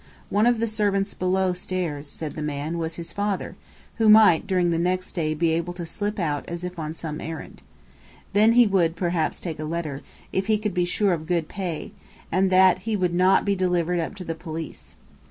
[0.31, 3.55] One of the servants below stairs, said the man, was his father,
[3.97, 7.21] who might during the next day be able to slip out as if on some
[7.21, 7.61] errand.
[8.33, 10.01] Then he would perhaps take a letter,
[10.33, 11.91] if he could be sure of good pay,
[12.31, 14.95] and that he would not be delivered up to the police.